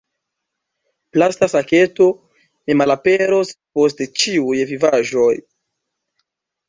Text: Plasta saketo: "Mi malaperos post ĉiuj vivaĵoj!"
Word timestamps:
Plasta 1.17 1.49
saketo: 1.51 2.07
"Mi 2.71 2.77
malaperos 2.81 3.53
post 3.79 4.03
ĉiuj 4.23 4.67
vivaĵoj!" 4.73 5.31